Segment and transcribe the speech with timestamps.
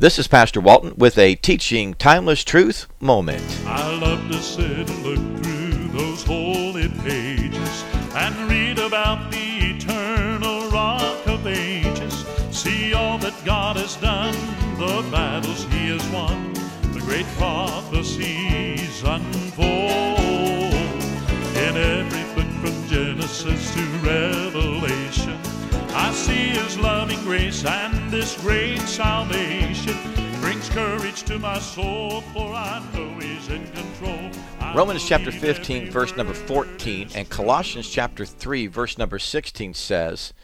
[0.00, 3.44] This is Pastor Walton with a teaching timeless truth moment.
[3.66, 7.84] I love to sit and look through those holy pages
[8.14, 12.24] and read about the eternal rock of ages.
[12.50, 14.32] See all that God has done,
[14.78, 16.54] the battles he has won,
[16.94, 20.72] the great prophecies unfold.
[21.58, 25.09] In every book from Genesis to Revelation,
[26.20, 29.96] see his loving grace and this great salvation
[30.40, 34.30] brings courage to my soul, for I know he's in control.
[34.60, 40.34] I Romans chapter 15, verse number 14, and Colossians chapter 3, verse number 16 says,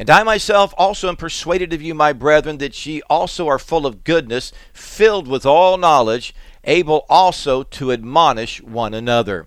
[0.00, 3.86] And I myself also am persuaded of you, my brethren, that ye also are full
[3.86, 6.34] of goodness, filled with all knowledge,
[6.64, 9.46] able also to admonish one another.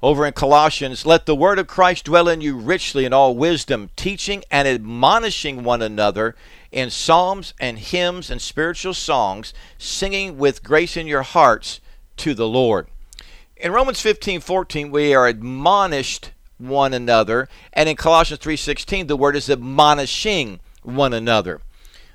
[0.00, 3.90] Over in Colossians, let the word of Christ dwell in you richly in all wisdom,
[3.96, 6.36] teaching and admonishing one another
[6.70, 11.80] in psalms and hymns and spiritual songs, singing with grace in your hearts
[12.18, 12.86] to the Lord.
[13.56, 19.34] In Romans 15, 14, we are admonished one another, and in Colossians 3:16, the word
[19.34, 21.60] is admonishing one another.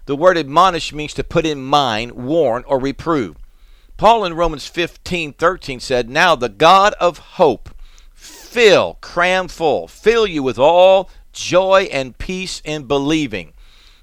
[0.05, 3.35] The word admonish means to put in mind, warn, or reprove.
[3.97, 7.69] Paul in Romans 15, 13 said, Now the God of hope
[8.53, 13.51] fill, cram full, fill you with all joy and peace in believing,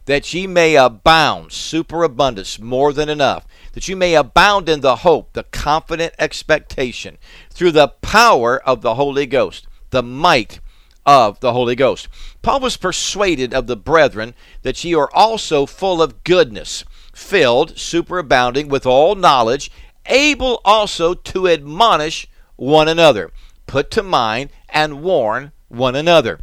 [0.06, 5.32] that ye may abound, superabundance, more than enough, that you may abound in the hope,
[5.34, 7.16] the confident expectation,
[7.50, 10.58] through the power of the Holy Ghost, the might
[11.06, 12.08] of the Holy Ghost.
[12.42, 18.66] Paul was persuaded of the brethren that ye are also full of goodness, filled, superabounding
[18.68, 19.70] with all knowledge,
[20.06, 22.26] able also to admonish
[22.56, 23.30] one another,
[23.70, 26.40] put to mind, and warn one another.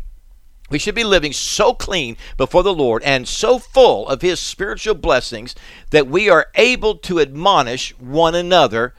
[0.70, 4.96] We should be living so clean before the Lord and so full of His spiritual
[4.96, 5.54] blessings
[5.90, 8.94] that we are able to admonish one another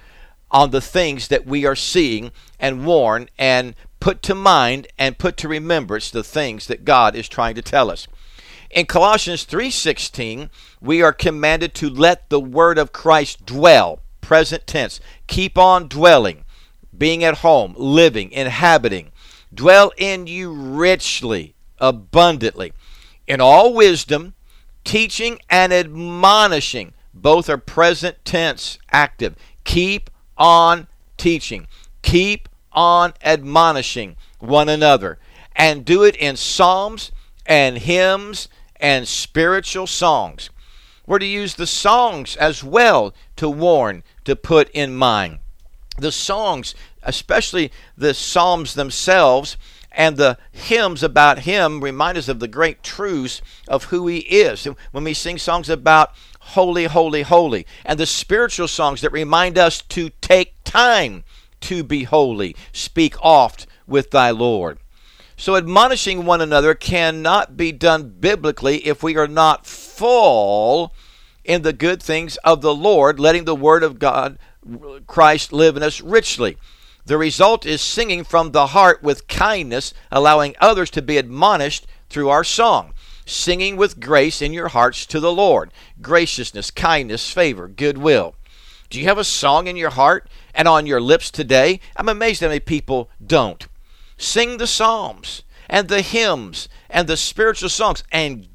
[0.50, 5.38] on the things that we are seeing and warn and put to mind and put
[5.38, 8.08] to remembrance the things that God is trying to tell us.
[8.70, 10.50] In Colossians 3:16,
[10.82, 15.00] we are commanded to let the word of Christ dwell, present tense.
[15.28, 16.44] Keep on dwelling,
[16.98, 19.12] being at home, living, inhabiting.
[19.54, 22.72] Dwell in you richly, abundantly,
[23.26, 24.34] in all wisdom,
[24.84, 26.92] teaching and admonishing.
[27.14, 29.34] Both are present tense, active.
[29.64, 30.86] Keep on
[31.16, 31.66] teaching.
[32.02, 35.18] Keep on admonishing one another.
[35.56, 37.10] And do it in psalms
[37.46, 40.50] and hymns and spiritual songs.
[41.06, 45.38] We're to use the songs as well to warn, to put in mind.
[45.98, 49.56] The songs, especially the psalms themselves,
[49.90, 54.66] and the hymns about him remind us of the great truths of who he is.
[54.92, 59.82] When we sing songs about holy, holy, holy, and the spiritual songs that remind us
[59.82, 61.24] to take time
[61.62, 64.78] to be holy, speak oft with thy Lord.
[65.36, 70.92] So, admonishing one another cannot be done biblically if we are not full
[71.44, 74.38] in the good things of the Lord, letting the Word of God,
[75.06, 76.56] Christ, live in us richly.
[77.06, 82.28] The result is singing from the heart with kindness, allowing others to be admonished through
[82.28, 82.92] our song.
[83.24, 85.70] Singing with grace in your hearts to the Lord.
[86.00, 88.34] Graciousness, kindness, favor, goodwill.
[88.90, 91.80] Do you have a song in your heart and on your lips today?
[91.96, 93.66] I'm amazed how many people don't.
[94.16, 98.48] Sing the psalms and the hymns and the spiritual songs and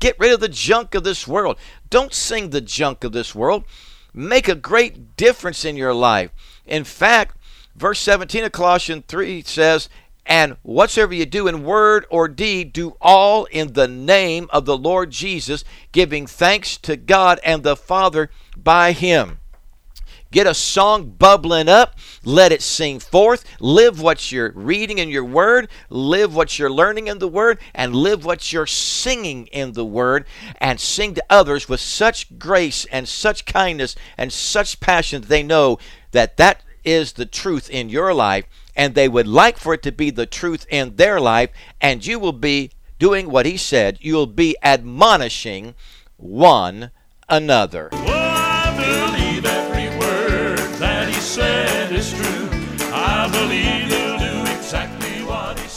[0.00, 1.58] get rid of the junk of this world.
[1.90, 3.64] Don't sing the junk of this world.
[4.14, 6.30] Make a great difference in your life.
[6.66, 7.36] In fact,
[7.74, 9.88] verse 17 of Colossians 3 says,
[10.24, 14.78] And whatsoever you do in word or deed, do all in the name of the
[14.78, 19.40] Lord Jesus, giving thanks to God and the Father by him.
[20.34, 21.96] Get a song bubbling up.
[22.24, 23.44] Let it sing forth.
[23.60, 25.68] Live what you're reading in your word.
[25.90, 27.60] Live what you're learning in the word.
[27.72, 30.26] And live what you're singing in the word.
[30.58, 35.44] And sing to others with such grace and such kindness and such passion that they
[35.44, 35.78] know
[36.10, 38.44] that that is the truth in your life.
[38.74, 41.50] And they would like for it to be the truth in their life.
[41.80, 43.98] And you will be doing what he said.
[44.00, 45.76] You'll be admonishing
[46.16, 46.90] one
[47.28, 47.88] another.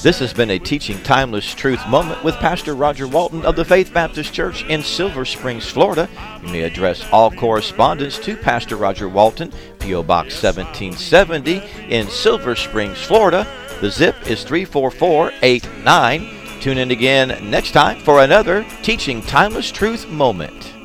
[0.07, 3.93] This has been a teaching timeless truth moment with Pastor Roger Walton of the Faith
[3.93, 6.07] Baptist Church in Silver Springs, Florida.
[6.41, 10.03] You may address all correspondence to Pastor Roger Walton, P.O.
[10.03, 13.45] Box 1770 in Silver Springs, Florida.
[13.81, 16.61] The zip is 34489.
[16.61, 20.76] Tune in again next time for another teaching timeless truth moment.